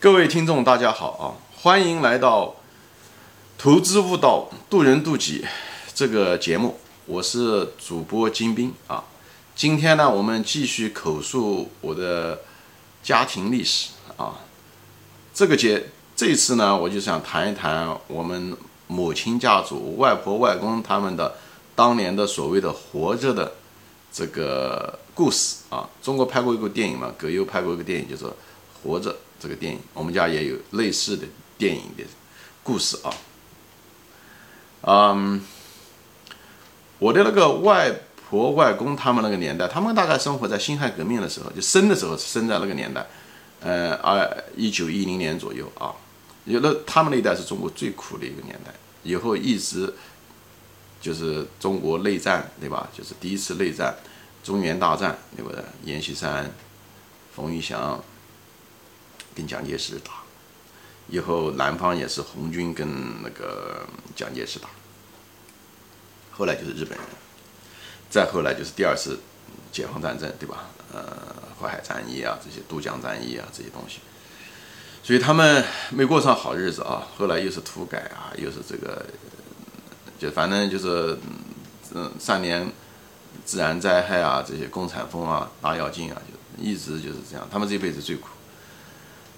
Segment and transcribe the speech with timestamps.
[0.00, 1.36] 各位听众，大家好啊！
[1.60, 2.46] 欢迎来到
[3.58, 5.42] 《投资悟道，渡人渡己》
[5.94, 9.04] 这个节目，我是主播金兵啊。
[9.54, 12.40] 今天呢，我们继续口述我的
[13.02, 14.40] 家庭历史啊。
[15.34, 18.56] 这个节这次呢，我就想谈一谈我们
[18.86, 21.34] 母亲家族、外婆、外公他们的
[21.76, 23.52] 当年的所谓的活着的
[24.10, 25.86] 这个故事啊。
[26.02, 28.24] 中国拍过一部电影嘛，葛优拍过一个电影，就是
[28.82, 29.12] 《活着》。
[29.40, 31.26] 这个电影，我们家也有类似的
[31.56, 32.04] 电影的
[32.62, 33.10] 故事啊。
[34.82, 35.40] 嗯，
[36.98, 37.90] 我的那个外
[38.28, 43.06] 婆外公他们那个年代，他们大概生活在辛亥革命的时候，就生的时候是生在那个年代，
[43.60, 45.94] 呃，二一九一零年左右啊。
[46.44, 49.92] 有的他们那一代是中国最苦的一个年代，以后一直
[51.00, 52.88] 就是中国内战，对吧？
[52.96, 53.96] 就是第一次内战，
[54.44, 55.62] 中原大战，对不对？
[55.84, 56.50] 阎锡山、
[57.34, 58.02] 冯玉祥。
[59.40, 60.12] 跟蒋介石打，
[61.08, 64.68] 以后南方也是红军跟那个蒋介石打，
[66.30, 67.00] 后来就是日本人，
[68.10, 69.18] 再后来就是第二次
[69.72, 70.66] 解放战争，对吧？
[70.92, 71.02] 呃，
[71.58, 74.00] 淮海战役啊，这些渡江战役啊，这些东西，
[75.02, 77.06] 所以他们没过上好日子啊。
[77.16, 79.06] 后来又是土改啊，又是这个，
[80.18, 81.18] 就反正就是，
[81.94, 82.70] 嗯，三年
[83.46, 87.48] 自然灾害啊，这些共产风啊，大跃进啊，就一直就是这样。
[87.50, 88.28] 他们这辈子最苦。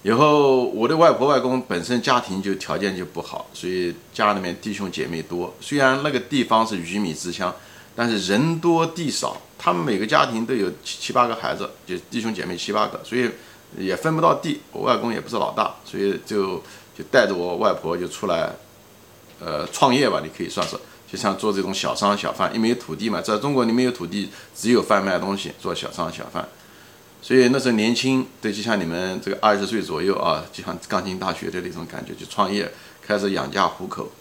[0.03, 5.53] 以后我的外婆外公本身家庭就条件就不好，所以家里面弟兄姐妹多。
[5.61, 7.55] 虽然那个地方是鱼米之乡，
[7.95, 13.29] 但是人多地少，他们每个家庭都有七七八个孩子，就弟兄姐妹七八个，所以
[13.77, 14.59] 也分不到地。
[14.73, 16.61] 我外公也不是老大，所以就
[16.97, 18.51] 就带着我外婆就出来，
[19.39, 20.75] 呃，创业吧，你可以算是，
[21.09, 26.45] 就像做这种小商小贩，因为有土地嘛，在中国你没有土地，只有贩卖东西，做小商小贩。
[27.23, 32.69] 所以那时候年轻，对，就像你们这个二十岁左右啊，就像刚进大学的那种感觉，就创业，
[33.01, 34.11] 开始养家糊口。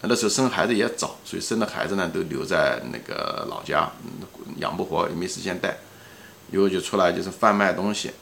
[0.00, 3.92] 那时候生孩子也早，所以生的孩子呢都留在那个老家，
[4.56, 5.76] 养不活也没时间带，
[6.50, 8.12] 以后就出来就是贩卖东西。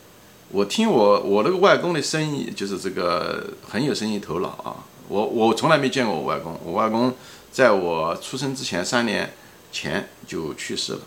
[0.51, 4.83] 我听我我那个外公的生意就是这个很有生意头脑啊。
[5.07, 7.15] 我我从来没见过我外公，我外公
[7.53, 9.33] 在我出生之前三年
[9.71, 10.99] 前就去世了。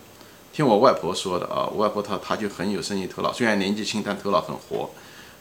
[0.51, 4.89] 听我外婆说的啊，我外婆她她就很有生意头脑，虽然年纪轻，但头脑很活。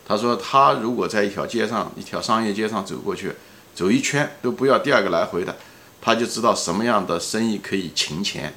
[0.06, 3.32] 她说她如果在一条街上，一条商业街上走过去，
[3.74, 5.56] 走一圈都不要第二个来回的，
[6.00, 8.54] 她就知道什么样的生意可以勤钱。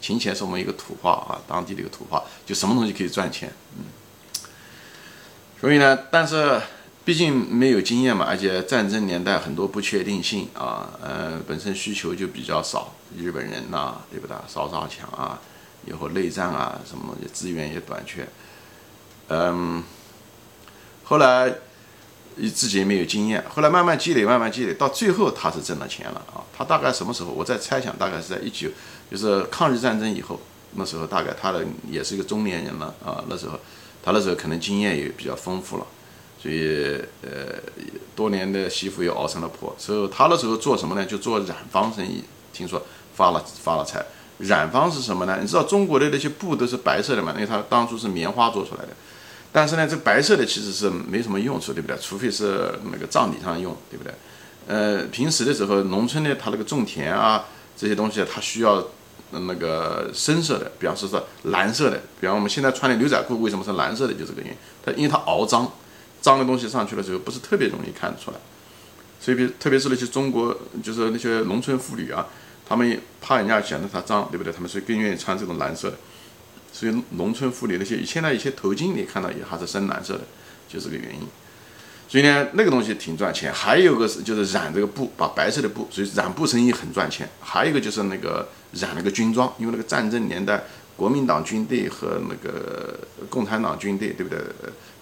[0.00, 3.52] 勤钱是我们一个土话啊，当地的一个土话，就什么东西可以赚钱。
[3.78, 3.84] 嗯。
[5.60, 6.60] 所以呢，但是
[7.04, 14.36] 毕竟没有经验嘛，而且战争年代很多不确定性啊，呃，本身需求就比较少，日本人呐，对不对？
[14.46, 15.40] 烧杀抢啊。
[15.86, 18.26] 以后内战啊，什么东西资源也短缺，
[19.28, 19.82] 嗯，
[21.04, 21.52] 后来
[22.36, 26.42] 自己也没有经验，后来慢慢积累，慢慢积累，到最后他是挣了钱了啊。
[26.56, 27.30] 他大概什么时候？
[27.30, 28.68] 我在猜想，大概是在一九，
[29.10, 30.40] 就是抗日战争以后，
[30.72, 33.22] 那时候大概他的也是一个中年人了啊。
[33.28, 33.58] 那时候
[34.02, 35.86] 他那时候可能经验也比较丰富了，
[36.40, 37.60] 所以呃，
[38.16, 39.74] 多年的媳妇又熬成了婆。
[39.78, 41.04] 所以他那时候做什么呢？
[41.04, 42.82] 就做染坊生意，听说
[43.14, 44.04] 发了发了财。
[44.38, 45.38] 染坊是什么呢？
[45.40, 47.32] 你知道中国的那些布都是白色的嘛？
[47.34, 48.88] 因为它当初是棉花做出来的。
[49.52, 51.96] 但是呢，这白色的其实是没什么用处，对不对？
[51.98, 54.12] 除非是那个葬礼上用，对不对？
[54.66, 57.44] 呃，平时的时候，农村呢，它那个种田啊，
[57.76, 58.84] 这些东西它需要
[59.30, 61.16] 那个深色的，比方说是
[61.50, 62.00] 蓝色的。
[62.20, 64.14] 比方我们现在穿的牛仔裤为什么是蓝色的？
[64.14, 64.56] 就这个原因。
[64.84, 65.70] 它因为它熬脏，
[66.20, 68.36] 脏的东西上去了之后不是特别容易看出来。
[69.20, 72.26] 所以，特别是那些中国就是那些农村妇女啊。
[72.66, 74.52] 他们怕人家显得它脏，对不对？
[74.52, 75.96] 他们是更愿意穿这种蓝色的。
[76.72, 80.22] 所以农村妇女那些，现在一些头巾你看到也还是深蓝色的，
[80.68, 81.20] 就这个原因。
[82.08, 83.52] 所以呢，那个东西挺赚钱。
[83.52, 87.28] 还有个是就是染这个布，把白色的布，所以染布生意很赚钱。
[87.40, 90.64] 还有一个就是那个染那个军装，因为那个战争年代，
[90.96, 94.38] 国民党军队和那个共产党军队，对不对？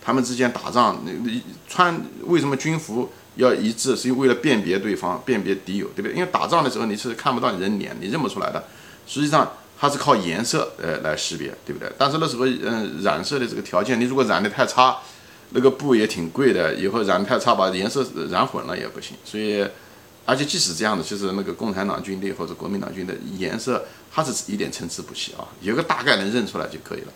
[0.04, 3.10] 他们之间打仗，那那穿为什么军服？
[3.36, 6.12] 要一致，是为了辨别对方、辨别敌友，对不对？
[6.12, 8.62] 因为打仗的时候你是看不到人脸，你认不出来的。
[9.06, 11.90] 实际上它是靠颜色呃来识别，对不对？
[11.96, 14.98] 但是那时候嗯染色的这个条件，你如果染的太差，
[15.50, 19.16] 那个布也挺贵的，以后染太差把颜色染混了也不行。
[19.24, 19.66] 所以，
[20.24, 27.12] 而且即使这样的，就是那个共产党军队或者国民党军队颜色，它是一点参差不齐啊，有个大概能认出来就可以了。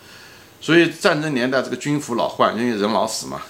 [0.61, 3.43] 所以战争年代这个军服老换，因为人老死嘛。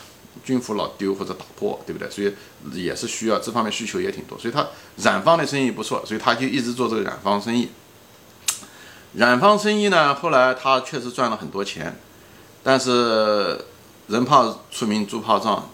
[0.45, 2.09] 军服老丢或者打破，对不对？
[2.09, 2.33] 所以
[2.73, 4.65] 也是需要这方面需求也挺多，所以他
[4.99, 7.71] 染坊的生意不错，所以他就一直做这个染坊生意。
[9.15, 11.99] 染坊生意呢，后来他确实赚了很多钱，
[12.63, 13.65] 但是
[14.09, 15.71] 人怕出名猪怕壮，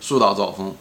[0.00, 0.76] 树大招风。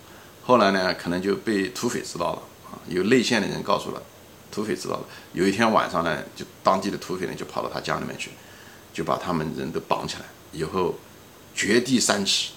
[0.51, 4.03] 后来呢，可能就被土匪知道了啊，有内线的人告诉了，
[4.51, 5.03] 土匪知道了。
[5.31, 8.31] 有一天晚上呢，就当地的土匪呢就跑到他家里面去，
[8.94, 10.95] 就把他们人都绑起来，以后
[11.56, 12.51] 掘地三尺。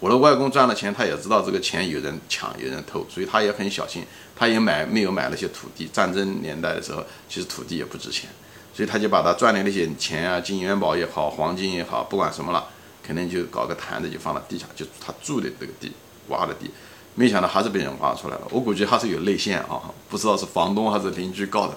[0.00, 4.04] 我的外公赚了钱，他也知道这个钱有人抢，有人偷，所以他也很小心，
[4.34, 5.86] 他也买没有买那些土地。
[5.92, 8.28] 战争年代的时候，其实土地也不值钱，
[8.74, 12.66] 所以他就把他赚的那些钱啊，金元宝也好，黄金也好，不管什么了，
[13.04, 15.92] 肯定就搞个坛子就放到地下，就他住的这个地
[16.26, 16.68] 挖的地。
[17.14, 21.76] 没想到还是被人挖出来了，我估计还是有内线啊，不知道是房东还是邻居告的。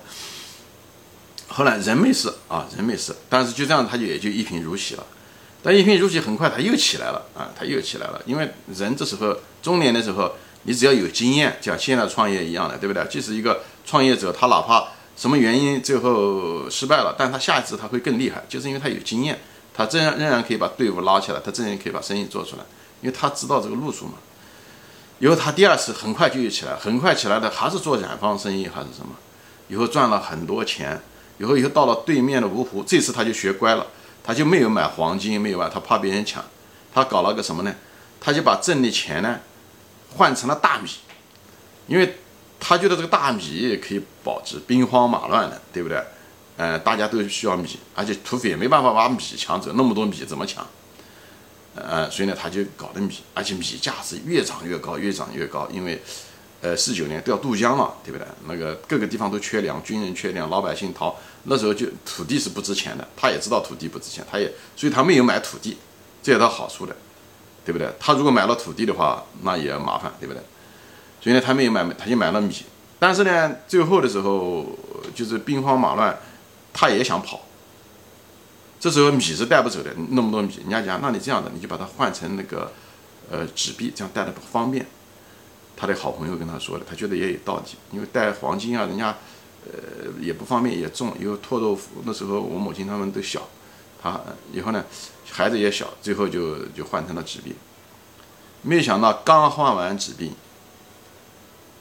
[1.48, 5.04] 后来人没事啊，人没事，但是就这样他就也就一贫如洗了。
[5.62, 10.32] 但一贫如洗很快他又起来了啊，他又起来了，因为人这时候中年的时候，
[10.64, 13.06] 你只要有经验，像现在创业一样的，对不对？
[13.10, 19.40] 即使一个创业者，他哪怕什么原因最后失败了，但他下一次他会更厉害，就是因为他有经验，
[19.74, 22.64] 他仍然仍然可以把队伍拉起来，他仍然可以把生意做出来，
[23.02, 24.14] 因为他知道这个路数嘛。
[25.20, 29.16] 以后他第二次很快就又起来，很快起来的还是做染坊生意还是什么，
[29.70, 31.02] 以后赚了很多钱，
[31.38, 33.88] 以后以后到了对面的芜湖，这次他就学乖了，
[34.24, 36.44] 他就没有买黄金，没有啊，他怕别人抢，
[36.94, 37.74] 他搞了个什么呢？
[38.20, 39.40] 他就把挣的钱呢
[40.16, 40.90] 换成了大米，
[41.88, 42.18] 因为
[42.60, 46.04] 他觉得这个大米可以保值，兵荒马乱的，对不对？
[46.56, 50.66] 呃，大家都需要米，而且土匪也没办法把米抢走，那么多米怎么抢？
[51.76, 55.68] 呃，所以呢，他就搞的米，而且米价是越涨越高，越涨越高。
[55.72, 56.00] 因为，
[56.62, 58.28] 呃，四九年都要渡江了，对不对？
[58.48, 61.16] 那个各个地方都缺粮，军人缺粮，老百姓逃。
[61.46, 65.78] 那时候就土地是不值钱的，他也知道土地不值钱，他也，所以他没有买土地，
[66.22, 66.96] 这有他好处的，
[67.66, 67.92] 对不对？
[68.00, 70.42] 他如果买了土地的话，那也麻烦，对不对？
[71.20, 72.56] 所以呢，他没有买，他就买了米。
[73.00, 74.66] 但是呢，最后的时候
[75.16, 76.18] 就是兵荒马乱，
[76.72, 77.42] 他也想跑。
[78.84, 82.70] 这时候米是带不走的，那么多米，人家讲，那你这样的，你就把它换成那个，
[83.32, 84.86] 呃，纸币，这样带的不方便。
[85.78, 87.64] 他的好朋友跟他说的，他觉得也有道理，
[87.94, 89.16] 因为带黄金啊，人家，
[89.66, 91.92] 呃，也不方便，也重，因为脱豆腐。
[92.04, 93.48] 那时候我母亲他们都小，
[94.02, 94.20] 他
[94.52, 94.84] 以后呢，
[95.32, 97.56] 孩子也小，最后就就换成了纸币。
[98.64, 100.34] 没想到刚换完纸币，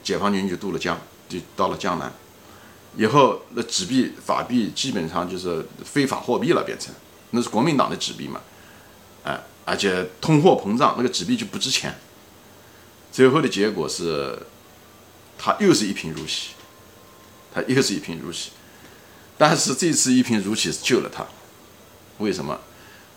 [0.01, 0.97] 解放军就渡了江，
[1.27, 2.09] 就到了江南。
[2.95, 6.93] 以后那纸币法币基本上就是非法货币了，变成
[7.31, 8.39] 那是国民党的纸币嘛，
[9.23, 11.95] 哎，而且通货膨胀，那个纸币就不值钱。
[13.11, 14.37] 最后的结果是，
[15.37, 16.49] 他又是一贫如洗，
[17.53, 18.51] 他又是一贫如洗。
[19.37, 21.25] 但是这次一贫如洗救了他，
[22.19, 22.59] 为什么？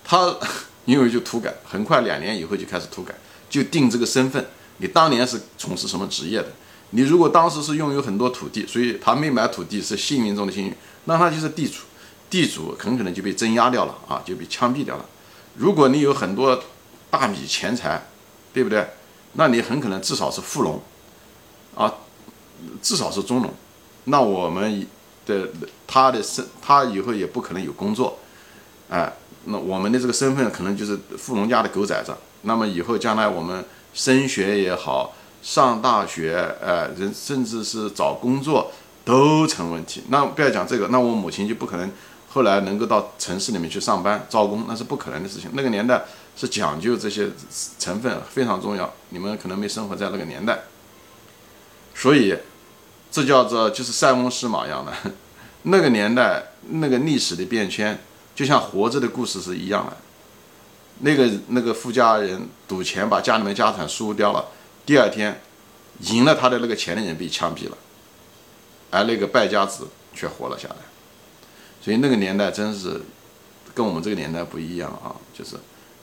[0.03, 0.35] 他
[0.87, 3.15] 因为就土改，很快两年以后就开始土改，
[3.51, 4.47] 就定这个身份，
[4.79, 6.53] 你当年是从事什么职业的？
[6.91, 10.75] 你如果当时是拥有很多土地，所以他没买土地是幸运中的幸运，
[11.07, 11.81] 那他就是地主，
[12.31, 15.05] 地主很可能就被镇压掉了啊，就被枪毙掉了。
[15.57, 16.63] 如果你有很多
[17.11, 18.07] 大米钱财，
[18.55, 18.87] 对不对？
[19.33, 20.81] 那你很可能至少是富农，
[21.75, 21.93] 啊，
[22.81, 23.53] 至少是中农。
[24.05, 24.87] 那我们
[25.27, 25.49] 的
[25.89, 28.19] 他的身，他以后也不可能有工作，
[28.89, 29.13] 哎，
[29.47, 32.15] 那我们的这个身份可能就是富农家的狗崽子。
[32.43, 35.13] 那么以后将来我们升学也好。
[35.47, 38.73] 上大学，呃，人甚至是找工作
[39.05, 40.03] 都成问题。
[40.09, 41.89] 那不要讲这个，那我母亲就不可能
[42.29, 45.49] 后来能够到城市里面去上班招工，那是不可能的事情。
[45.53, 46.03] 那个年代
[46.37, 47.31] 是讲究这些
[47.79, 50.63] 成分非常重要，你们可能没生活在那个年代，
[51.95, 52.37] 所以
[53.13, 54.93] 这叫做就是塞翁失马一样的。
[55.63, 57.97] 那个年代那个历史的变迁，
[58.35, 59.97] 就像活着的故事是一样的。
[61.03, 64.45] 那个那个富家人赌钱把家里面家产输掉了。
[64.87, 65.41] 第二天，
[66.01, 67.77] 赢了他的那个钱的人被枪毙了，
[68.93, 70.77] 而那个败家子却活了下来。
[71.83, 73.03] 所以那个年代真是
[73.75, 75.15] 跟我们这个年代不一样啊！
[75.37, 75.57] 就是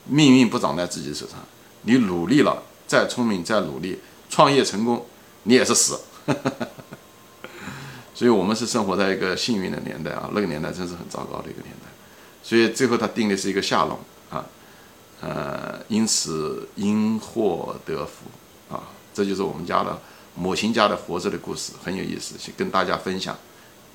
[0.06, 1.38] 命运不长在自己手上，
[1.82, 3.98] 你努力了，再聪明再努力，
[4.28, 5.06] 创业成功，
[5.44, 6.00] 你也是死。
[8.14, 10.30] 所以我们是生活在一个幸运的年代啊！
[10.34, 11.88] 那个年代真是很糟糕的一个年代。
[12.42, 13.98] 所以最后他定的是一个下龙
[14.30, 14.44] 啊，
[15.20, 18.26] 呃，因此因祸得福。
[18.70, 20.00] 啊，这就是我们家的
[20.34, 23.36] 母亲家的活着的故事，很有意思，去跟大家分享。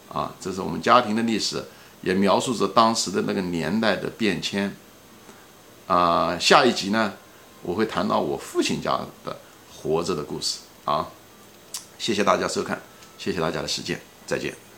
[0.07, 1.63] 啊，这是我们家庭的历史，
[2.01, 4.75] 也描述着当时的那个年代的变迁。
[5.87, 7.13] 啊，下一集呢，
[7.61, 9.37] 我会谈到我父亲家的
[9.75, 10.59] 活着的故事。
[10.85, 11.07] 啊，
[11.97, 12.81] 谢谢大家收看，
[13.17, 14.68] 谢谢大家的时间，再见。